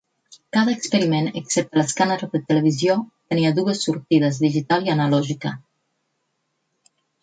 Cada 0.55 0.71
experiment, 0.77 1.27
excepte 1.41 1.77
l'escàner 1.81 2.17
de 2.23 2.41
televisió, 2.49 2.97
tenia 3.35 3.55
dues 3.63 3.85
sortides, 3.87 4.43
digital 4.49 4.91
i 4.91 4.95
analògica. 4.99 5.57